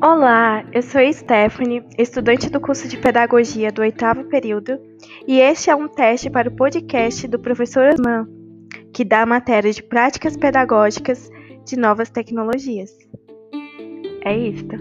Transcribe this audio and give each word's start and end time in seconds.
Olá, 0.00 0.64
eu 0.72 0.80
sou 0.80 1.00
a 1.00 1.12
Stephanie, 1.12 1.84
estudante 1.98 2.48
do 2.48 2.60
curso 2.60 2.86
de 2.86 2.96
Pedagogia 2.96 3.72
do 3.72 3.82
oitavo 3.82 4.22
período, 4.26 4.78
e 5.26 5.40
este 5.40 5.70
é 5.70 5.74
um 5.74 5.88
teste 5.88 6.30
para 6.30 6.48
o 6.48 6.54
podcast 6.54 7.26
do 7.26 7.36
professor 7.36 7.88
Osman, 7.88 8.28
que 8.94 9.04
dá 9.04 9.22
a 9.22 9.26
matéria 9.26 9.72
de 9.72 9.82
práticas 9.82 10.36
pedagógicas 10.36 11.28
de 11.66 11.76
novas 11.76 12.10
tecnologias. 12.10 12.96
É 14.24 14.36
isto. 14.36 14.76